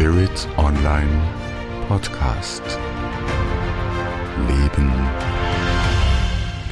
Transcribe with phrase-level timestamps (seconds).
[0.00, 1.10] Spirit Online
[1.86, 2.62] Podcast.
[4.48, 4.90] Leben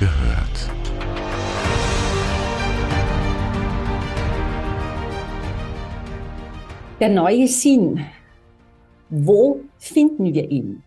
[0.01, 0.71] gehört.
[7.01, 8.01] Der neue Sinn.
[9.11, 10.83] Wo finden wir ihn?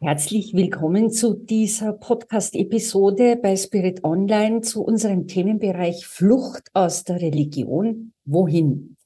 [0.00, 8.14] Herzlich willkommen zu dieser Podcast-Episode bei Spirit Online zu unserem Themenbereich Flucht aus der Religion.
[8.24, 8.96] Wohin?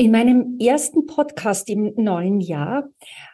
[0.00, 2.88] In meinem ersten Podcast im neuen Jahr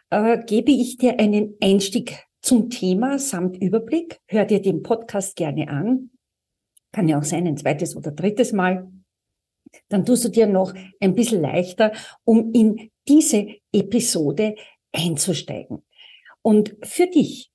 [0.09, 4.19] äh, gebe ich dir einen Einstieg zum Thema samt Überblick.
[4.27, 6.09] Hör dir den Podcast gerne an.
[6.91, 8.91] Kann ja auch sein, ein zweites oder drittes Mal
[9.89, 11.91] dann tust du dir noch ein bisschen leichter,
[12.23, 14.55] um in diese Episode
[14.91, 15.83] einzusteigen
[16.41, 17.51] und für dich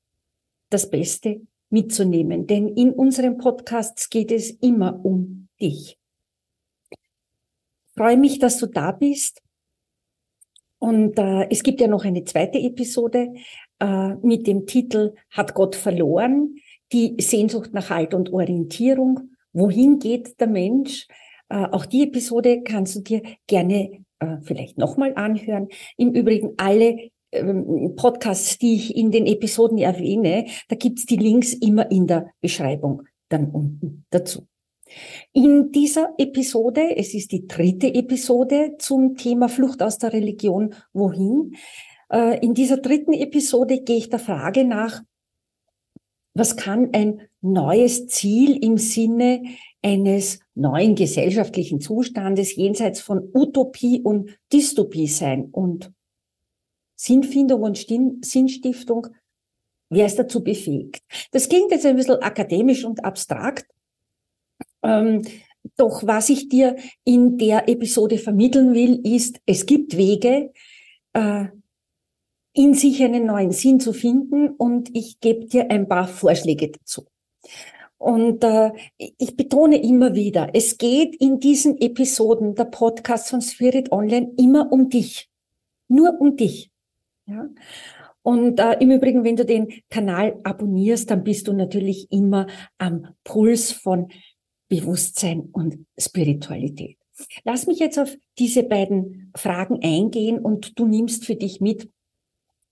[0.70, 2.46] das Beste mitzunehmen.
[2.46, 5.99] Denn in unseren Podcasts geht es immer um dich.
[8.01, 9.43] Ich freue mich, dass du da bist.
[10.79, 13.34] Und äh, es gibt ja noch eine zweite Episode
[13.79, 16.54] äh, mit dem Titel Hat Gott verloren?
[16.95, 19.32] Die Sehnsucht nach Halt und Orientierung.
[19.52, 21.09] Wohin geht der Mensch?
[21.51, 25.68] Äh, auch die Episode kannst du dir gerne äh, vielleicht nochmal anhören.
[25.98, 31.52] Im Übrigen alle ähm, Podcasts, die ich in den Episoden erwähne, da gibt's die Links
[31.52, 34.46] immer in der Beschreibung dann unten dazu.
[35.33, 41.55] In dieser Episode, es ist die dritte Episode zum Thema Flucht aus der Religion, wohin?
[42.13, 45.02] Äh, in dieser dritten Episode gehe ich der Frage nach,
[46.35, 49.43] was kann ein neues Ziel im Sinne
[49.82, 55.93] eines neuen gesellschaftlichen Zustandes jenseits von Utopie und Dystopie sein und
[56.97, 57.79] Sinnfindung und
[58.25, 59.09] Sinnstiftung,
[59.88, 61.02] wer ist dazu befähigt?
[61.32, 63.66] Das klingt jetzt ein bisschen akademisch und abstrakt,
[64.82, 65.22] ähm,
[65.76, 70.53] doch was ich dir in der Episode vermitteln will, ist, es gibt Wege,
[71.12, 71.47] äh,
[72.52, 77.06] in sich einen neuen Sinn zu finden und ich gebe dir ein paar Vorschläge dazu.
[77.98, 83.92] Und äh, ich betone immer wieder, es geht in diesen Episoden der Podcast von Spirit
[83.92, 85.28] Online immer um dich.
[85.88, 86.70] Nur um dich.
[87.26, 87.48] Ja?
[88.22, 92.46] Und äh, im Übrigen, wenn du den Kanal abonnierst, dann bist du natürlich immer
[92.78, 94.08] am Puls von
[94.70, 96.97] Bewusstsein und Spiritualität.
[97.44, 101.91] Lass mich jetzt auf diese beiden Fragen eingehen und du nimmst für dich mit,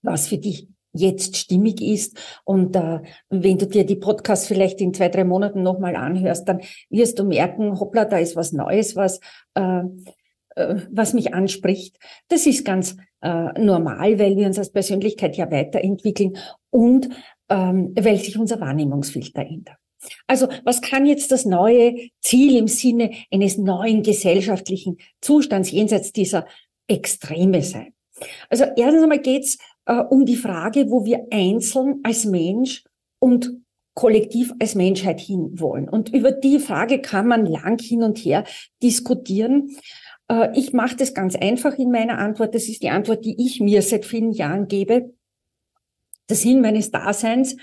[0.01, 2.17] was für dich jetzt stimmig ist.
[2.45, 6.61] Und äh, wenn du dir die Podcasts vielleicht in zwei, drei Monaten nochmal anhörst, dann
[6.89, 9.19] wirst du merken, hoppla, da ist was Neues, was,
[9.53, 9.81] äh,
[10.55, 11.97] äh, was mich anspricht.
[12.29, 16.37] Das ist ganz äh, normal, weil wir uns als Persönlichkeit ja weiterentwickeln
[16.71, 17.09] und
[17.49, 19.78] ähm, weil sich unser Wahrnehmungsfilter ändert.
[20.27, 26.47] Also was kann jetzt das neue Ziel im Sinne eines neuen gesellschaftlichen Zustands jenseits dieser
[26.87, 27.93] Extreme sein?
[28.49, 32.83] Also erstens einmal geht's äh, um die Frage, wo wir einzeln als Mensch
[33.19, 33.51] und
[33.93, 35.89] kollektiv als Menschheit hinwollen.
[35.89, 38.45] Und über die Frage kann man lang hin und her
[38.81, 39.75] diskutieren.
[40.29, 42.55] Äh, ich mache das ganz einfach in meiner Antwort.
[42.55, 45.13] Das ist die Antwort, die ich mir seit vielen Jahren gebe.
[46.29, 47.57] Der Sinn meines Daseins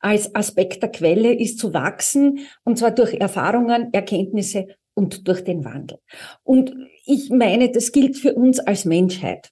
[0.00, 5.64] als Aspekt der Quelle ist zu wachsen, und zwar durch Erfahrungen, Erkenntnisse und durch den
[5.64, 5.98] Wandel.
[6.42, 9.50] Und ich meine, das gilt für uns als Menschheit.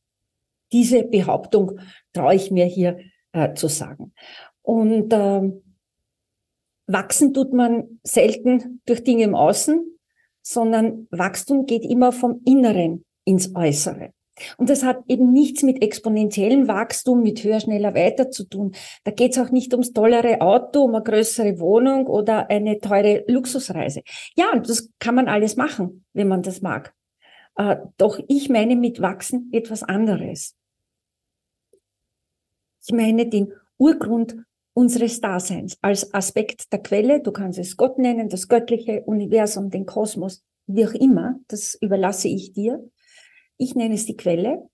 [0.72, 1.78] Diese Behauptung
[2.12, 2.98] traue ich mir hier
[3.32, 4.12] äh, zu sagen.
[4.62, 5.52] Und äh,
[6.86, 9.98] wachsen tut man selten durch Dinge im Außen,
[10.42, 14.12] sondern Wachstum geht immer vom Inneren ins Äußere.
[14.56, 18.72] Und das hat eben nichts mit exponentiellem Wachstum, mit höher, schneller, weiter zu tun.
[19.04, 23.24] Da geht es auch nicht ums tollere Auto, um eine größere Wohnung oder eine teure
[23.26, 24.02] Luxusreise.
[24.34, 26.94] Ja, das kann man alles machen, wenn man das mag.
[27.56, 30.54] Äh, doch ich meine mit Wachsen etwas anderes.
[32.84, 34.36] Ich meine den Urgrund
[34.74, 37.20] unseres Daseins als Aspekt der Quelle.
[37.22, 41.40] Du kannst es Gott nennen, das göttliche Universum, den Kosmos, wie auch immer.
[41.48, 42.86] Das überlasse ich dir.
[43.58, 44.68] Ich nenne es die Quelle.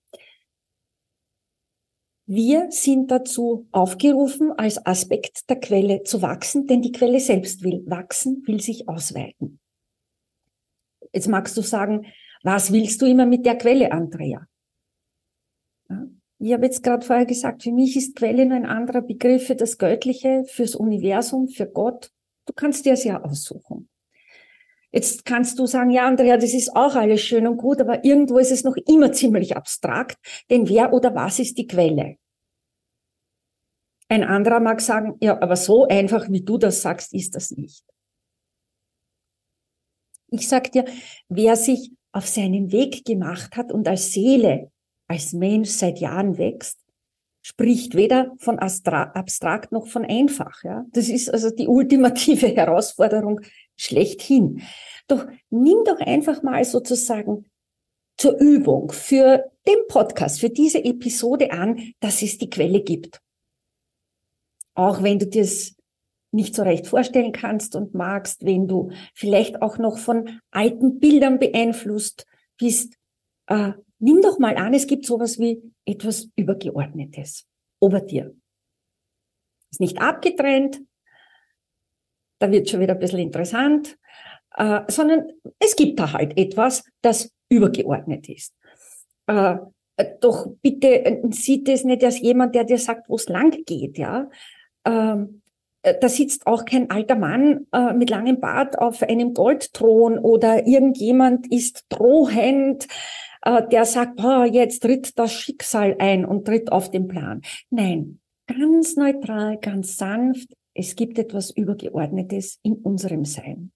[2.25, 7.83] Wir sind dazu aufgerufen, als Aspekt der Quelle zu wachsen, denn die Quelle selbst will
[7.85, 9.59] wachsen, will sich ausweiten.
[11.11, 12.05] Jetzt magst du sagen,
[12.41, 14.47] was willst du immer mit der Quelle, Andrea?
[16.39, 19.55] Ich habe jetzt gerade vorher gesagt, für mich ist Quelle nur ein anderer Begriff für
[19.55, 22.11] das Göttliche, fürs Universum, für Gott.
[22.45, 23.89] Du kannst dir es ja aussuchen.
[24.93, 28.37] Jetzt kannst du sagen, ja, Andrea, das ist auch alles schön und gut, aber irgendwo
[28.37, 30.17] ist es noch immer ziemlich abstrakt,
[30.51, 32.17] denn wer oder was ist die Quelle?
[34.07, 37.83] Ein anderer mag sagen, ja, aber so einfach, wie du das sagst, ist das nicht.
[40.27, 40.85] Ich sag dir,
[41.27, 44.71] wer sich auf seinen Weg gemacht hat und als Seele,
[45.07, 46.79] als Mensch seit Jahren wächst,
[47.41, 50.63] spricht weder von abstrakt noch von einfach.
[50.63, 50.85] Ja?
[50.91, 53.41] Das ist also die ultimative Herausforderung
[53.75, 54.61] schlechthin.
[55.07, 57.45] Doch nimm doch einfach mal sozusagen
[58.17, 63.19] zur Übung für den Podcast, für diese Episode an, dass es die Quelle gibt.
[64.75, 65.75] Auch wenn du dir es
[66.31, 71.37] nicht so recht vorstellen kannst und magst, wenn du vielleicht auch noch von alten Bildern
[71.39, 72.25] beeinflusst
[72.57, 72.95] bist,
[73.47, 77.45] äh, nimm doch mal an, es gibt sowas wie etwas Übergeordnetes
[77.79, 78.35] ober dir.
[79.69, 80.81] Ist nicht abgetrennt,
[82.39, 83.97] da wird schon wieder ein bisschen interessant,
[84.55, 85.27] äh, sondern
[85.59, 88.53] es gibt da halt etwas, das übergeordnet ist.
[89.27, 89.57] Äh,
[90.19, 93.97] doch bitte äh, sieht es nicht als jemand, der dir sagt, wo es lang geht,
[93.97, 94.29] ja.
[94.85, 95.41] Ähm,
[95.83, 100.65] äh, da sitzt auch kein alter Mann äh, mit langem Bart auf einem Goldthron oder
[100.65, 102.87] irgendjemand ist drohend,
[103.43, 107.41] äh, der sagt, oh, jetzt tritt das Schicksal ein und tritt auf den Plan.
[107.69, 110.49] Nein, ganz neutral, ganz sanft.
[110.75, 113.71] Es gibt etwas Übergeordnetes in unserem Sein.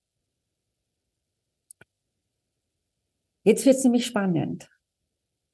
[3.44, 4.70] Jetzt wird es nämlich spannend.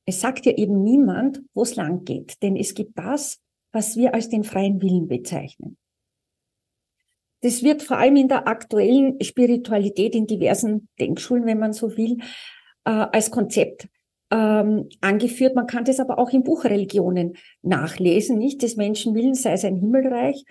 [0.05, 3.41] Es sagt ja eben niemand, wo es lang geht, denn es gibt das,
[3.71, 5.77] was wir als den freien Willen bezeichnen.
[7.41, 12.17] Das wird vor allem in der aktuellen Spiritualität in diversen Denkschulen, wenn man so will,
[12.85, 13.89] äh, als Konzept
[14.31, 15.53] ähm, angeführt.
[15.53, 18.61] Man kann das aber auch in Buchreligionen nachlesen, nicht?
[18.61, 20.45] Des Menschen Willen sei sein Himmelreich,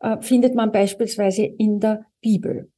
[0.00, 2.70] äh, findet man beispielsweise in der Bibel.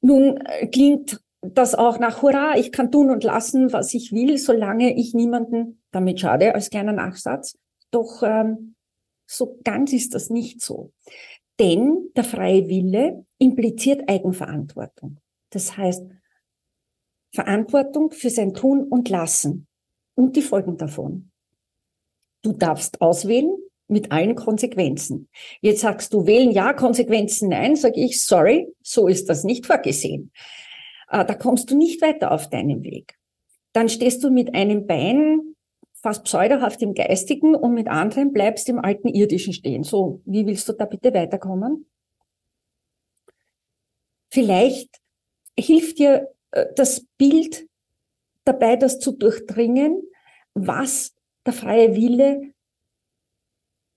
[0.00, 4.38] Nun äh, klingt das auch nach Hurra, ich kann tun und lassen, was ich will,
[4.38, 7.58] solange ich niemanden damit schade, als kleiner Nachsatz.
[7.90, 8.74] Doch ähm,
[9.26, 10.92] so ganz ist das nicht so.
[11.60, 15.18] Denn der freie Wille impliziert Eigenverantwortung.
[15.50, 16.04] Das heißt,
[17.32, 19.66] Verantwortung für sein Tun und Lassen
[20.14, 21.30] und die Folgen davon.
[22.42, 23.56] Du darfst auswählen
[23.88, 25.28] mit allen Konsequenzen.
[25.60, 30.32] Jetzt sagst du wählen ja, Konsequenzen nein, sage ich sorry, so ist das nicht vorgesehen.
[31.08, 33.14] Äh, da kommst du nicht weiter auf deinem Weg.
[33.72, 35.54] Dann stehst du mit einem Bein
[35.92, 39.84] fast pseudohaft im Geistigen und mit anderen bleibst im alten Irdischen stehen.
[39.84, 41.86] So, wie willst du da bitte weiterkommen?
[44.30, 45.00] Vielleicht
[45.58, 47.66] hilft dir äh, das Bild
[48.44, 50.02] dabei, das zu durchdringen,
[50.54, 51.14] was
[51.46, 52.53] der freie Wille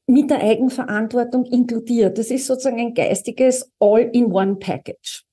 [0.08, 2.18] mit der Eigenverantwortung inkludiert.
[2.18, 5.24] Das ist sozusagen ein geistiges All-in-One-Package.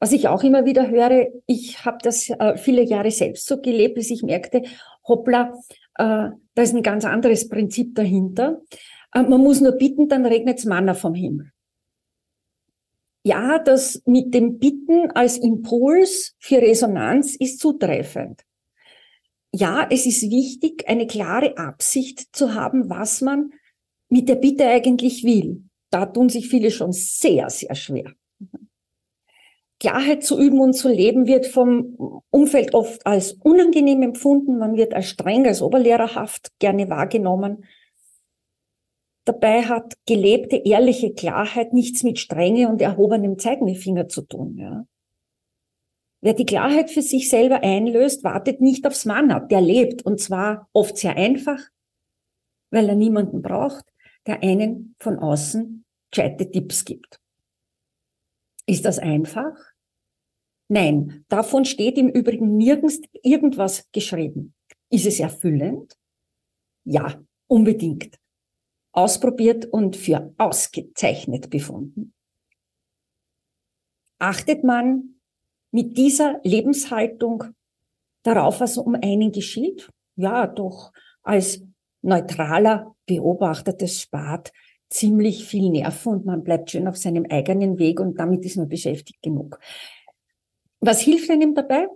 [0.00, 3.94] Was ich auch immer wieder höre, ich habe das äh, viele Jahre selbst so gelebt,
[3.96, 4.62] bis ich merkte,
[5.06, 5.52] hoppla,
[5.96, 8.62] äh, da ist ein ganz anderes Prinzip dahinter.
[9.14, 11.52] Äh, man muss nur bitten, dann regnet's Manna vom Himmel
[13.22, 18.42] ja, das mit dem Bitten als Impuls für Resonanz ist zutreffend.
[19.52, 23.52] Ja, es ist wichtig, eine klare Absicht zu haben, was man
[24.08, 25.64] mit der Bitte eigentlich will.
[25.90, 28.12] Da tun sich viele schon sehr, sehr schwer.
[29.80, 34.58] Klarheit zu üben und zu leben wird vom Umfeld oft als unangenehm empfunden.
[34.58, 37.64] Man wird als streng, als oberlehrerhaft gerne wahrgenommen.
[39.24, 44.58] Dabei hat gelebte, ehrliche Klarheit nichts mit Strenge und erhobenem Zeigefinger zu tun.
[44.58, 44.84] Ja.
[46.22, 49.48] Wer die Klarheit für sich selber einlöst, wartet nicht aufs Mann ab.
[49.48, 51.60] Der lebt und zwar oft sehr einfach,
[52.70, 53.84] weil er niemanden braucht,
[54.26, 57.20] der einen von außen gescheite Tipps gibt.
[58.66, 59.56] Ist das einfach?
[60.68, 64.54] Nein, davon steht im Übrigen nirgends irgendwas geschrieben.
[64.90, 65.96] Ist es erfüllend?
[66.84, 68.18] Ja, unbedingt
[68.92, 72.12] ausprobiert und für ausgezeichnet befunden.
[74.18, 75.19] Achtet man
[75.70, 77.44] mit dieser Lebenshaltung
[78.22, 79.88] darauf, was um einen geschieht?
[80.16, 81.62] Ja, doch als
[82.02, 84.52] neutraler Beobachter des spart
[84.88, 88.68] ziemlich viel Nerven und man bleibt schön auf seinem eigenen Weg und damit ist man
[88.68, 89.58] beschäftigt genug.
[90.80, 91.86] Was hilft einem dabei?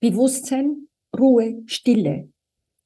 [0.00, 2.32] Bewusstsein, Ruhe, Stille,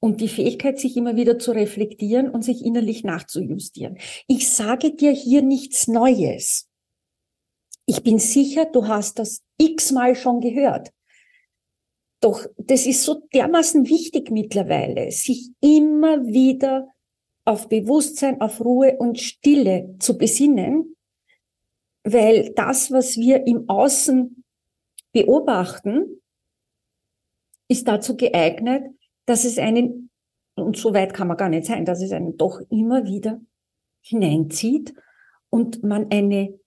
[0.01, 3.99] und die Fähigkeit, sich immer wieder zu reflektieren und sich innerlich nachzujustieren.
[4.27, 6.69] Ich sage dir hier nichts Neues.
[7.87, 10.93] Ich bin sicher, du hast das x-mal schon gehört.
[12.21, 16.89] Doch das ist so dermaßen wichtig mittlerweile, sich immer wieder
[17.45, 20.97] auf Bewusstsein, auf Ruhe und Stille zu besinnen,
[22.03, 24.43] weil das, was wir im Außen
[25.13, 26.21] beobachten,
[27.69, 28.85] ist dazu geeignet,
[29.27, 30.11] dass es einen,
[30.57, 33.41] und so weit kann man gar nicht sein, dass es einen doch immer wieder
[34.01, 34.95] hineinzieht
[35.51, 36.59] und man eine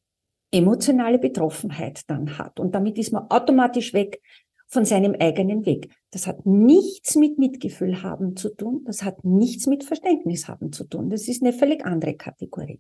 [0.52, 2.60] emotionale Betroffenheit dann hat.
[2.60, 4.22] Und damit ist man automatisch weg
[4.68, 5.92] von seinem eigenen Weg.
[6.12, 8.84] Das hat nichts mit Mitgefühl haben zu tun.
[8.86, 11.10] Das hat nichts mit Verständnis haben zu tun.
[11.10, 12.80] Das ist eine völlig andere Kategorie.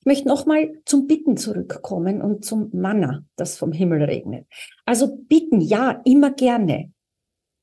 [0.00, 4.46] Ich möchte nochmal zum Bitten zurückkommen und zum Manna, das vom Himmel regnet.
[4.84, 6.92] Also bitten, ja, immer gerne.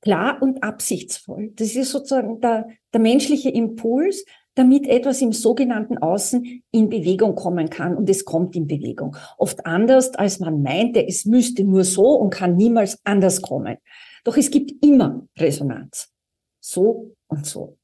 [0.02, 1.54] Klar und absichtsvoll.
[1.56, 7.70] Das ist sozusagen der, der menschliche Impuls, damit etwas im sogenannten Außen in Bewegung kommen
[7.70, 9.16] kann und es kommt in Bewegung.
[9.38, 13.78] Oft anders, als man meinte, es müsste nur so und kann niemals anders kommen.
[14.24, 16.12] Doch es gibt immer Resonanz.
[16.60, 17.78] So und so.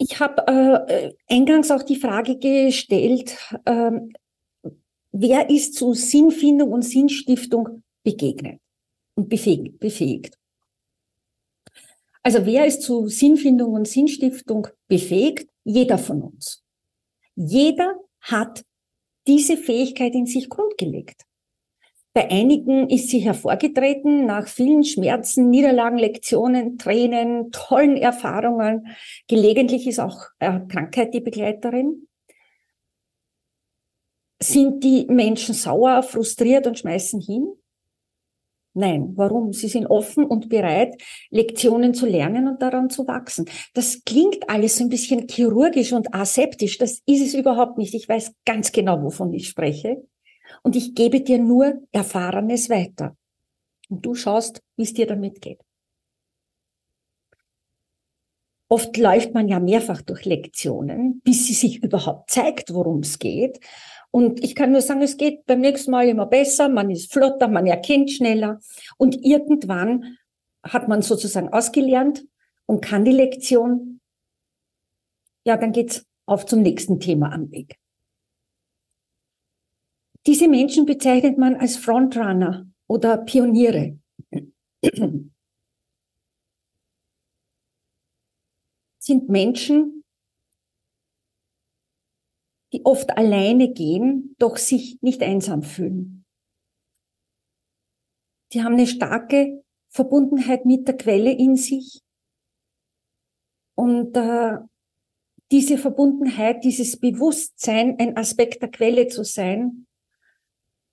[0.00, 3.90] Ich habe äh, eingangs auch die Frage gestellt, äh,
[5.10, 8.60] wer ist zu Sinnfindung und Sinnstiftung begegnet
[9.16, 10.37] und befähigt.
[12.22, 15.48] Also wer ist zu Sinnfindung und Sinnstiftung befähigt?
[15.64, 16.64] Jeder von uns.
[17.34, 18.64] Jeder hat
[19.26, 21.22] diese Fähigkeit in sich grundgelegt.
[22.14, 28.88] Bei einigen ist sie hervorgetreten nach vielen Schmerzen, Niederlagen, Lektionen, Tränen, tollen Erfahrungen.
[29.28, 32.08] Gelegentlich ist auch Krankheit die Begleiterin.
[34.42, 37.57] Sind die Menschen sauer, frustriert und schmeißen hin?
[38.78, 39.52] Nein, warum?
[39.52, 43.46] Sie sind offen und bereit, Lektionen zu lernen und daran zu wachsen.
[43.74, 46.78] Das klingt alles so ein bisschen chirurgisch und aseptisch.
[46.78, 47.92] Das ist es überhaupt nicht.
[47.94, 50.06] Ich weiß ganz genau, wovon ich spreche.
[50.62, 53.16] Und ich gebe dir nur Erfahrenes weiter.
[53.88, 55.58] Und du schaust, wie es dir damit geht.
[58.68, 63.58] Oft läuft man ja mehrfach durch Lektionen, bis sie sich überhaupt zeigt, worum es geht.
[64.10, 67.48] Und ich kann nur sagen, es geht beim nächsten Mal immer besser, man ist flotter,
[67.48, 68.60] man erkennt schneller.
[68.96, 70.18] Und irgendwann
[70.62, 72.24] hat man sozusagen ausgelernt
[72.66, 74.00] und kann die Lektion.
[75.44, 77.76] Ja, dann geht's auf zum nächsten Thema am Weg.
[80.26, 83.98] Diese Menschen bezeichnet man als Frontrunner oder Pioniere.
[88.98, 89.97] Sind Menschen,
[92.72, 96.24] die oft alleine gehen, doch sich nicht einsam fühlen.
[98.52, 102.02] Die haben eine starke Verbundenheit mit der Quelle in sich.
[103.74, 104.58] Und äh,
[105.50, 109.86] diese Verbundenheit, dieses Bewusstsein, ein Aspekt der Quelle zu sein,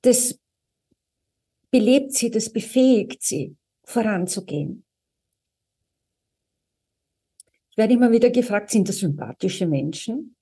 [0.01, 0.39] das
[1.71, 4.85] belebt sie, das befähigt sie, voranzugehen.
[7.71, 10.37] Ich werde immer wieder gefragt, sind das sympathische Menschen?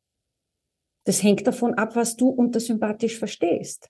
[1.05, 3.89] Das hängt davon ab, was du unter sympathisch verstehst.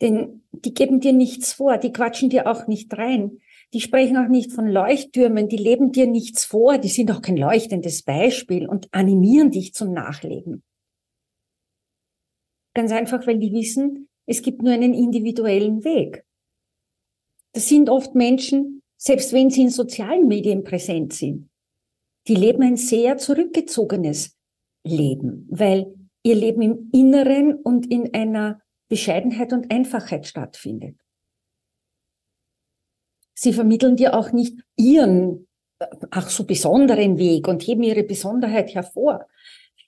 [0.00, 3.38] Denn die geben dir nichts vor, die quatschen dir auch nicht rein.
[3.72, 7.36] Die sprechen auch nicht von Leuchttürmen, die leben dir nichts vor, die sind auch kein
[7.36, 10.62] leuchtendes Beispiel und animieren dich zum Nachleben.
[12.74, 16.24] Ganz einfach, weil die wissen, es gibt nur einen individuellen Weg.
[17.52, 21.48] Das sind oft Menschen, selbst wenn sie in sozialen Medien präsent sind,
[22.28, 24.36] die leben ein sehr zurückgezogenes
[24.84, 25.95] leben, weil
[26.26, 30.96] ihr Leben im Inneren und in einer Bescheidenheit und Einfachheit stattfindet.
[33.34, 35.46] Sie vermitteln dir auch nicht ihren,
[36.10, 39.26] ach so besonderen Weg und heben ihre Besonderheit hervor.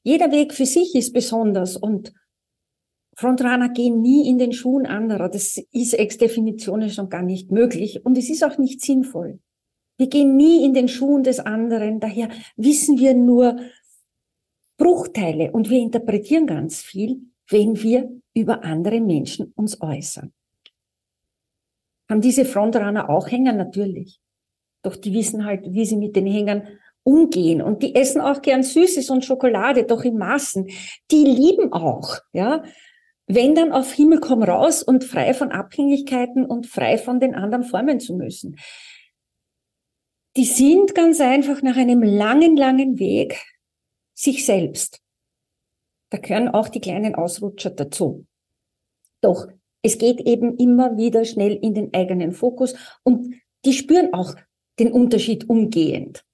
[0.05, 2.13] Jeder Weg für sich ist besonders und
[3.17, 5.29] Frontrunner gehen nie in den Schuhen anderer.
[5.29, 9.41] Das ist ex definition schon gar nicht möglich und es ist auch nicht sinnvoll.
[9.97, 11.99] Wir gehen nie in den Schuhen des anderen.
[11.99, 13.57] Daher wissen wir nur
[14.79, 17.21] Bruchteile und wir interpretieren ganz viel,
[17.51, 20.33] wenn wir über andere Menschen uns äußern.
[22.09, 23.53] Haben diese Frontrunner auch Hänger?
[23.53, 24.21] Natürlich.
[24.83, 26.69] Doch die wissen halt, wie sie mit den Hängern
[27.03, 27.61] umgehen.
[27.61, 30.69] Und die essen auch gern Süßes und Schokolade, doch in Maßen.
[31.11, 32.63] Die lieben auch, ja.
[33.27, 37.65] Wenn dann auf Himmel komm raus und frei von Abhängigkeiten und frei von den anderen
[37.65, 38.57] formen zu müssen.
[40.37, 43.39] Die sind ganz einfach nach einem langen, langen Weg
[44.19, 45.01] sich selbst.
[46.11, 48.27] Da gehören auch die kleinen Ausrutscher dazu.
[49.21, 49.47] Doch
[49.83, 53.35] es geht eben immer wieder schnell in den eigenen Fokus und
[53.65, 54.35] die spüren auch
[54.79, 56.25] den Unterschied umgehend.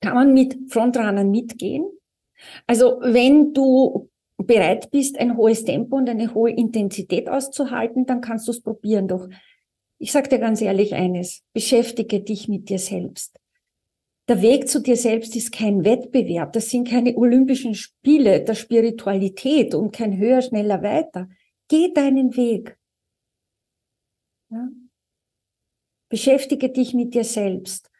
[0.00, 1.86] Kann man mit Frontrunnern mitgehen?
[2.66, 8.46] Also wenn du bereit bist, ein hohes Tempo und eine hohe Intensität auszuhalten, dann kannst
[8.46, 9.08] du es probieren.
[9.08, 9.28] Doch
[9.98, 13.40] ich sage dir ganz ehrlich eines, beschäftige dich mit dir selbst.
[14.28, 19.74] Der Weg zu dir selbst ist kein Wettbewerb, das sind keine Olympischen Spiele der Spiritualität
[19.74, 21.28] und kein höher, schneller, weiter.
[21.68, 22.78] Geh deinen Weg.
[24.50, 24.68] Ja?
[26.08, 27.90] Beschäftige dich mit dir selbst.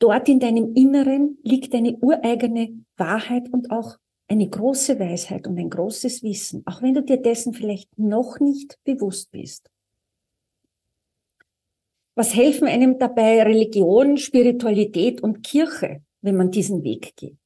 [0.00, 3.96] dort in deinem Inneren liegt deine ureigene Wahrheit und auch
[4.28, 8.78] eine große Weisheit und ein großes Wissen, auch wenn du dir dessen vielleicht noch nicht
[8.84, 9.70] bewusst bist.
[12.18, 17.38] Was helfen einem dabei Religion, Spiritualität und Kirche, wenn man diesen Weg geht?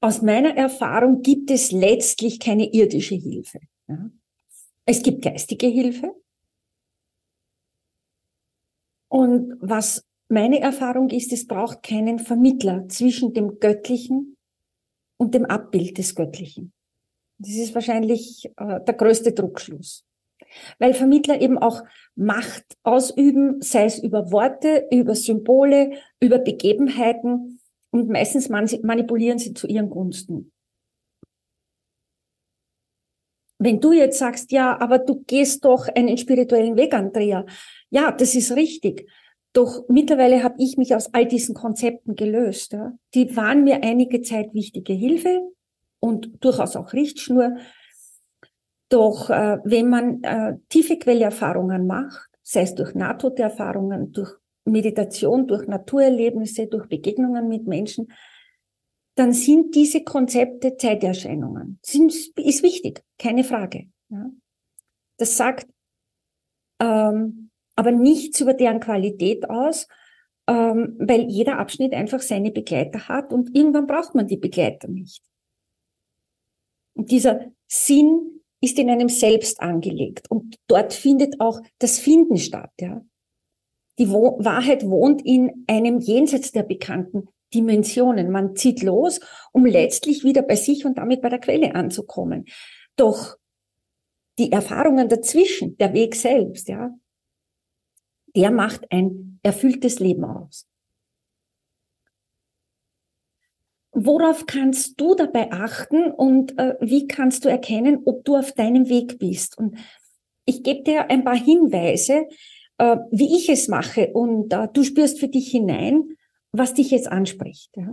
[0.00, 3.60] Aus meiner Erfahrung gibt es letztlich keine irdische Hilfe.
[3.86, 4.10] Ja.
[4.86, 6.16] Es gibt geistige Hilfe.
[9.06, 14.36] Und was meine Erfahrung ist, es braucht keinen Vermittler zwischen dem Göttlichen
[15.16, 16.72] und dem Abbild des Göttlichen.
[17.38, 20.07] Das ist wahrscheinlich äh, der größte Druckschluss
[20.78, 21.82] weil Vermittler eben auch
[22.14, 29.66] Macht ausüben, sei es über Worte, über Symbole, über Begebenheiten und meistens manipulieren sie zu
[29.66, 30.52] ihren Gunsten.
[33.60, 37.44] Wenn du jetzt sagst, ja, aber du gehst doch einen spirituellen Weg, Andrea,
[37.90, 39.10] ja, das ist richtig.
[39.52, 42.72] Doch mittlerweile habe ich mich aus all diesen Konzepten gelöst.
[42.72, 42.92] Ja.
[43.14, 45.40] Die waren mir einige Zeit wichtige Hilfe
[46.00, 47.56] und durchaus auch Richtschnur.
[48.88, 54.32] Doch äh, wenn man äh, tiefe Quellerfahrungen macht, sei es durch Nahtoderfahrungen, durch
[54.64, 58.12] Meditation, durch Naturerlebnisse, durch Begegnungen mit Menschen,
[59.14, 61.78] dann sind diese Konzepte Zeiterscheinungen.
[61.82, 63.88] Sind, ist wichtig, keine Frage.
[64.10, 64.30] Ja.
[65.16, 65.66] Das sagt
[66.80, 69.86] ähm, aber nichts über deren Qualität aus,
[70.46, 75.22] ähm, weil jeder Abschnitt einfach seine Begleiter hat und irgendwann braucht man die Begleiter nicht.
[76.94, 82.72] Und dieser Sinn ist in einem selbst angelegt und dort findet auch das Finden statt.
[82.80, 83.02] Ja.
[83.98, 88.30] Die Wo Wahrheit wohnt in einem jenseits der bekannten Dimensionen.
[88.30, 89.20] Man zieht los,
[89.52, 92.44] um letztlich wieder bei sich und damit bei der Quelle anzukommen.
[92.96, 93.36] Doch
[94.38, 96.90] die Erfahrungen dazwischen, der Weg selbst, ja,
[98.36, 100.67] der macht ein erfülltes Leben aus.
[104.00, 108.88] Worauf kannst du dabei achten und äh, wie kannst du erkennen, ob du auf deinem
[108.88, 109.58] Weg bist?
[109.58, 109.76] Und
[110.44, 112.28] ich gebe dir ein paar Hinweise,
[112.78, 116.16] äh, wie ich es mache und äh, du spürst für dich hinein,
[116.52, 117.76] was dich jetzt anspricht.
[117.76, 117.92] Ja?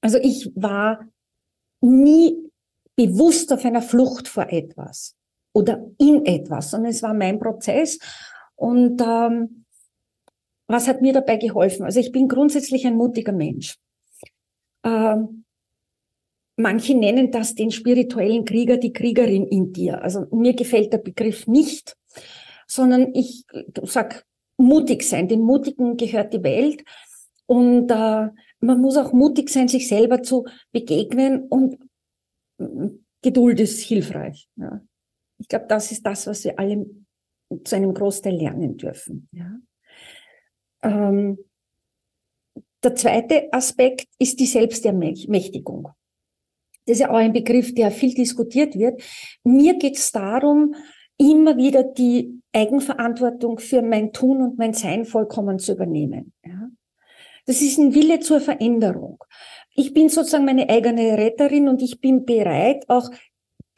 [0.00, 1.06] Also ich war
[1.82, 2.50] nie
[2.96, 5.16] bewusst auf einer Flucht vor etwas
[5.52, 7.98] oder in etwas, sondern es war mein Prozess.
[8.56, 9.66] Und ähm,
[10.66, 11.84] was hat mir dabei geholfen?
[11.84, 13.76] Also ich bin grundsätzlich ein mutiger Mensch.
[14.84, 15.44] Ähm,
[16.56, 20.02] manche nennen das den spirituellen Krieger, die Kriegerin in dir.
[20.02, 21.96] Also mir gefällt der Begriff nicht,
[22.66, 23.44] sondern ich
[23.82, 24.24] sag
[24.56, 25.28] mutig sein.
[25.28, 26.84] Den Mutigen gehört die Welt.
[27.46, 28.28] Und äh,
[28.60, 31.78] man muss auch mutig sein, sich selber zu begegnen und
[32.58, 34.48] mm, Geduld ist hilfreich.
[34.56, 34.82] Ja.
[35.38, 36.86] Ich glaube, das ist das, was wir alle
[37.64, 39.28] zu einem Großteil lernen dürfen.
[39.32, 39.56] Ja.
[40.82, 41.38] Ähm,
[42.84, 45.88] der zweite Aspekt ist die Selbstermächtigung.
[46.86, 49.02] Das ist ja auch ein Begriff, der viel diskutiert wird.
[49.42, 50.74] Mir geht es darum,
[51.16, 56.32] immer wieder die Eigenverantwortung für mein Tun und mein Sein vollkommen zu übernehmen.
[56.44, 56.68] Ja.
[57.46, 59.22] Das ist ein Wille zur Veränderung.
[59.74, 63.10] Ich bin sozusagen meine eigene Retterin und ich bin bereit, auch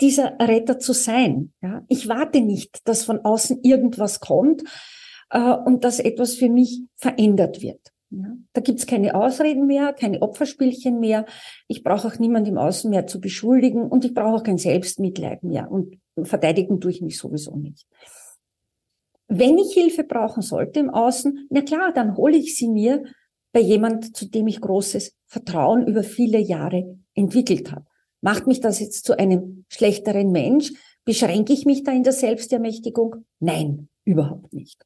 [0.01, 1.53] dieser Retter zu sein.
[1.63, 1.85] Ja.
[1.89, 4.63] Ich warte nicht, dass von außen irgendwas kommt
[5.31, 7.93] äh, und dass etwas für mich verändert wird.
[8.11, 11.27] Ja, da gibt's keine Ausreden mehr, keine Opferspielchen mehr.
[11.67, 15.43] Ich brauche auch niemand im Außen mehr zu beschuldigen und ich brauche auch kein Selbstmitleid
[15.43, 15.71] mehr.
[15.71, 17.87] Und verteidigen tue ich mich sowieso nicht.
[19.29, 23.03] Wenn ich Hilfe brauchen sollte im Außen, na klar, dann hole ich sie mir
[23.53, 27.87] bei jemand, zu dem ich großes Vertrauen über viele Jahre entwickelt habe.
[28.21, 30.73] Macht mich das jetzt zu einem schlechteren Mensch?
[31.05, 33.25] Beschränke ich mich da in der Selbstermächtigung?
[33.41, 34.85] Nein, überhaupt nicht.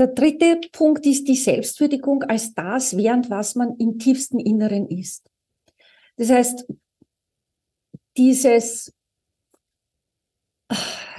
[0.00, 5.28] Der dritte Punkt ist die Selbstwürdigung als das, während was man im tiefsten Inneren ist.
[6.16, 6.66] Das heißt,
[8.16, 8.94] dieses,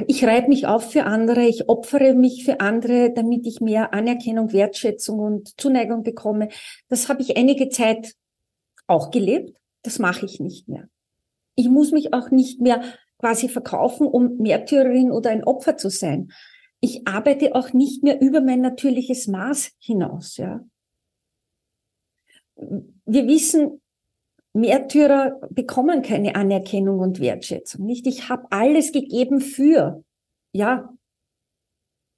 [0.07, 4.51] ich reibe mich auf für andere, ich opfere mich für andere, damit ich mehr Anerkennung,
[4.51, 6.49] Wertschätzung und Zuneigung bekomme,
[6.89, 8.15] das habe ich einige Zeit
[8.87, 9.55] auch gelebt.
[9.83, 10.89] Das mache ich nicht mehr.
[11.53, 12.81] Ich muss mich auch nicht mehr
[13.19, 16.31] quasi verkaufen, um Märtyrerin oder ein Opfer zu sein
[16.81, 20.65] ich arbeite auch nicht mehr über mein natürliches Maß hinaus, ja.
[22.55, 23.81] Wir wissen,
[24.53, 28.05] Märtyrer bekommen keine Anerkennung und Wertschätzung, nicht?
[28.07, 30.03] Ich habe alles gegeben für,
[30.53, 30.93] ja,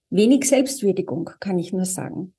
[0.09, 2.33] wenig Selbstwürdigung, kann ich nur sagen.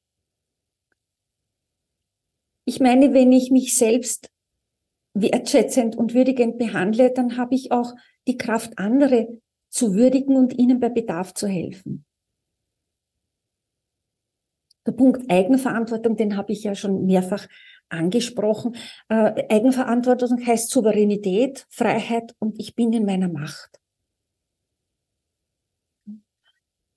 [2.64, 4.30] Ich meine, wenn ich mich selbst
[5.12, 7.94] wertschätzend und würdigend behandle, dann habe ich auch
[8.26, 12.04] die Kraft, andere zu würdigen und ihnen bei Bedarf zu helfen.
[14.86, 17.46] Der Punkt Eigenverantwortung, den habe ich ja schon mehrfach
[17.88, 18.76] angesprochen.
[19.08, 23.80] Äh, Eigenverantwortung heißt Souveränität, Freiheit und ich bin in meiner Macht.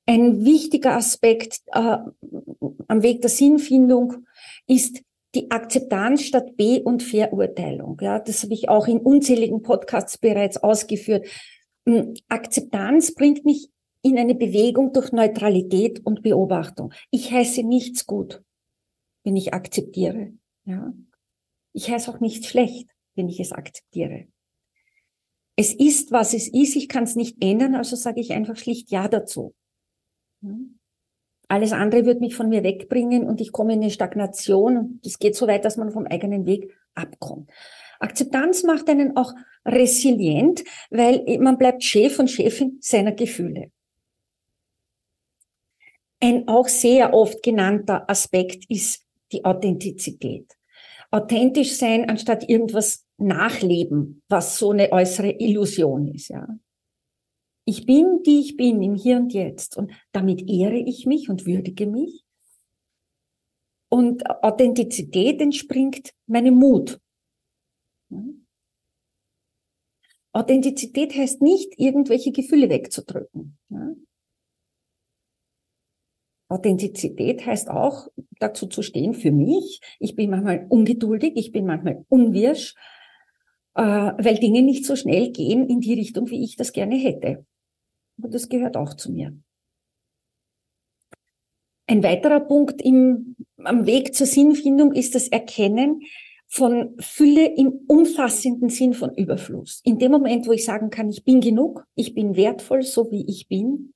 [0.06, 1.98] Ein wichtiger Aspekt äh,
[2.88, 4.26] am Weg der Sinnfindung
[4.66, 5.02] ist
[5.36, 7.98] die Akzeptanz statt B- und Verurteilung.
[8.02, 11.28] Ja, das habe ich auch in unzähligen Podcasts bereits ausgeführt.
[11.86, 13.70] Hm, Akzeptanz bringt mich
[14.08, 16.94] in eine Bewegung durch Neutralität und Beobachtung.
[17.12, 18.42] Ich heiße nichts gut,
[19.24, 20.34] wenn ich akzeptiere.
[20.66, 20.94] Ja.
[21.74, 24.28] Ich heiße auch nichts schlecht, wenn ich es akzeptiere.
[25.56, 28.92] Es ist, was es ist, ich kann es nicht ändern, also sage ich einfach schlicht
[28.92, 29.54] Ja dazu.
[30.42, 30.56] Ja.
[31.50, 35.00] Alles andere wird mich von mir wegbringen und ich komme in eine Stagnation.
[35.06, 37.50] Es geht so weit, dass man vom eigenen Weg abkommt.
[38.00, 39.34] Akzeptanz macht einen auch
[39.66, 43.72] resilient, weil man bleibt Chef und Chefin seiner Gefühle.
[46.20, 50.58] Ein auch sehr oft genannter Aspekt ist die Authentizität.
[51.12, 56.48] Authentisch sein, anstatt irgendwas nachleben, was so eine äußere Illusion ist, ja.
[57.66, 59.76] Ich bin, die ich bin, im Hier und Jetzt.
[59.76, 62.24] Und damit ehre ich mich und würdige mich.
[63.90, 67.00] Und Authentizität entspringt meinem Mut.
[70.32, 73.58] Authentizität heißt nicht, irgendwelche Gefühle wegzudrücken.
[76.50, 78.08] Authentizität heißt auch,
[78.40, 79.82] dazu zu stehen für mich.
[80.00, 82.76] Ich bin manchmal ungeduldig, ich bin manchmal unwirsch,
[83.76, 87.46] äh, weil Dinge nicht so schnell gehen in die Richtung, wie ich das gerne hätte.
[88.18, 89.38] Aber das gehört auch zu mir.
[91.88, 96.02] Ein weiterer Punkt im, am Weg zur Sinnfindung ist das Erkennen
[96.50, 99.82] von Fülle im umfassenden Sinn von Überfluss.
[99.84, 103.26] In dem Moment, wo ich sagen kann, ich bin genug, ich bin wertvoll, so wie
[103.30, 103.94] ich bin,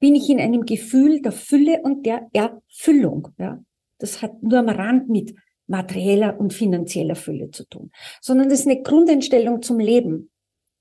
[0.00, 3.28] bin ich in einem Gefühl der Fülle und der Erfüllung.
[3.38, 3.62] Ja?
[3.98, 5.34] Das hat nur am Rand mit
[5.66, 10.30] materieller und finanzieller Fülle zu tun, sondern das ist eine Grundeinstellung zum Leben.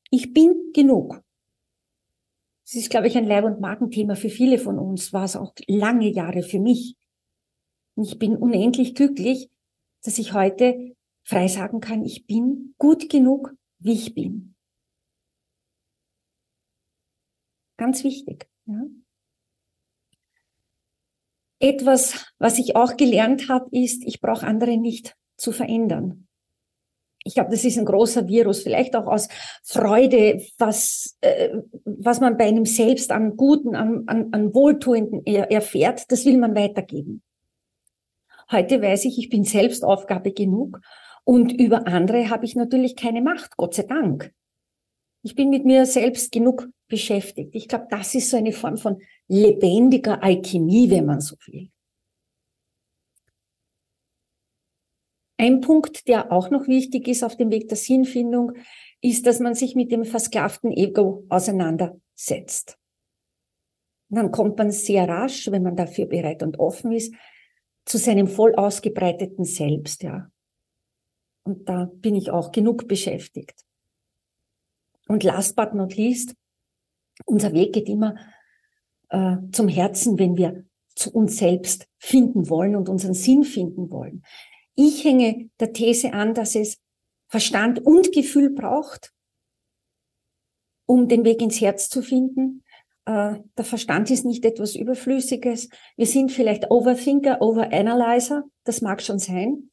[0.10, 1.22] Ich bin genug.
[2.66, 5.54] Das ist, glaube ich, ein Leib- und Magenthema für viele von uns, war es auch
[5.68, 6.96] lange Jahre für mich.
[7.96, 9.50] Und ich bin unendlich glücklich,
[10.04, 14.56] dass ich heute frei sagen kann, ich bin gut genug, wie ich bin.
[17.78, 18.48] Ganz wichtig.
[18.66, 18.86] Ja?
[21.60, 26.28] Etwas, was ich auch gelernt habe, ist, ich brauche andere nicht zu verändern.
[27.26, 29.28] Ich glaube, das ist ein großer Virus, vielleicht auch aus
[29.64, 31.50] Freude, was, äh,
[31.84, 36.38] was man bei einem selbst an Guten, an, an, an Wohltuenden er, erfährt, das will
[36.38, 37.22] man weitergeben.
[38.52, 40.80] Heute weiß ich, ich bin selbst Aufgabe genug
[41.24, 44.34] und über andere habe ich natürlich keine Macht, Gott sei Dank.
[45.22, 47.54] Ich bin mit mir selbst genug beschäftigt.
[47.54, 51.70] Ich glaube, das ist so eine Form von lebendiger Alchemie, wenn man so will.
[55.38, 58.54] Ein Punkt, der auch noch wichtig ist auf dem Weg der Sinnfindung,
[59.02, 62.78] ist, dass man sich mit dem versklavten Ego auseinandersetzt.
[64.10, 67.14] Dann kommt man sehr rasch, wenn man dafür bereit und offen ist,
[67.86, 70.30] zu seinem voll ausgebreiteten Selbst, ja.
[71.44, 73.66] Und da bin ich auch genug beschäftigt.
[75.10, 76.36] Und last but not least,
[77.26, 78.16] unser Weg geht immer
[79.10, 80.64] äh, zum Herzen, wenn wir
[80.96, 84.24] zu uns selbst finden wollen und unseren Sinn finden wollen.
[84.76, 86.78] Ich hänge der These an, dass es
[87.28, 89.12] Verstand und Gefühl braucht,
[90.86, 92.64] um den Weg ins Herz zu finden.
[93.06, 95.70] Äh, der Verstand ist nicht etwas Überflüssiges.
[95.98, 99.72] Wir sind vielleicht Overthinker, Overanalyzer, das mag schon sein.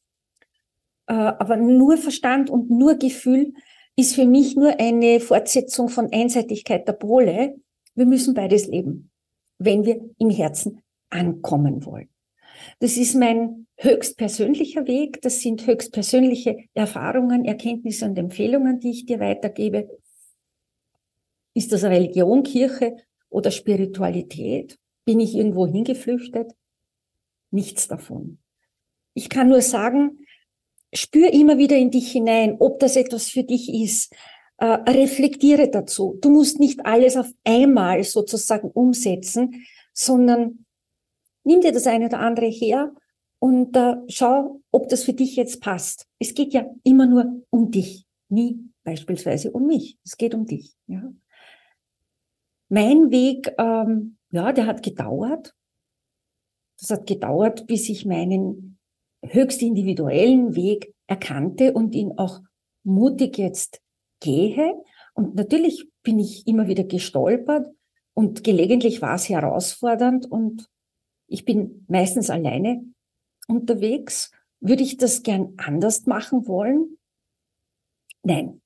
[1.05, 3.53] Äh, aber nur Verstand und nur Gefühl
[3.97, 7.55] ist für mich nur eine Fortsetzung von Einseitigkeit der Pole.
[7.95, 9.09] Wir müssen beides leben,
[9.57, 12.09] wenn wir im Herzen ankommen wollen.
[12.79, 15.21] Das ist mein höchst persönlicher Weg.
[15.21, 19.89] Das sind höchst persönliche Erfahrungen, Erkenntnisse und Empfehlungen, die ich dir weitergebe.
[21.55, 22.97] Ist das Religion, Kirche
[23.29, 24.77] oder Spiritualität?
[25.05, 26.53] Bin ich irgendwo hingeflüchtet?
[27.49, 28.37] Nichts davon.
[29.15, 30.19] Ich kann nur sagen,
[30.93, 34.13] spür immer wieder in dich hinein, ob das etwas für dich ist.
[34.57, 36.17] Äh, reflektiere dazu.
[36.21, 40.65] Du musst nicht alles auf einmal sozusagen umsetzen, sondern
[41.43, 42.93] nimm dir das eine oder andere her
[43.39, 46.07] und äh, schau, ob das für dich jetzt passt.
[46.19, 49.99] Es geht ja immer nur um dich, nie beispielsweise um mich.
[50.03, 50.75] Es geht um dich.
[50.87, 51.11] Ja.
[52.69, 55.53] Mein Weg, ähm, ja, der hat gedauert.
[56.79, 58.76] Das hat gedauert, bis ich meinen
[59.33, 62.41] höchst individuellen Weg erkannte und ihn auch
[62.83, 63.81] mutig jetzt
[64.19, 64.73] gehe.
[65.13, 67.67] Und natürlich bin ich immer wieder gestolpert
[68.13, 70.67] und gelegentlich war es herausfordernd und
[71.27, 72.83] Ich bin meistens alleine
[73.47, 74.31] unterwegs.
[74.59, 76.97] Würde ich das gern anders machen wollen?
[78.23, 78.61] Nein.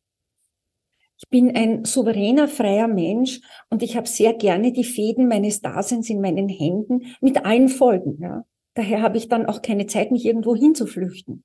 [1.18, 6.10] Ich bin ein souveräner, freier Mensch und ich habe sehr gerne die Fäden meines Daseins
[6.10, 8.20] in meinen Händen mit allen Folgen.
[8.22, 8.46] Ja.
[8.82, 11.44] Daher habe ich dann auch keine Zeit, mich irgendwo hinzuflüchten.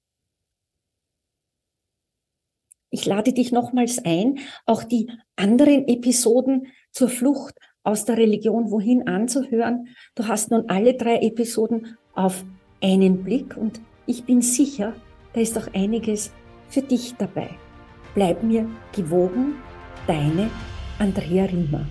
[2.88, 9.07] Ich lade dich nochmals ein, auch die anderen Episoden zur Flucht aus der Religion wohin
[9.07, 9.88] anzuhören.
[10.14, 12.42] Du hast nun alle drei Episoden auf
[12.83, 14.94] einen Blick und ich bin sicher,
[15.35, 16.33] da ist auch einiges
[16.70, 17.51] für dich dabei.
[18.14, 19.57] Bleib mir gewogen,
[20.07, 20.49] deine
[20.99, 21.87] Andrea Riemer.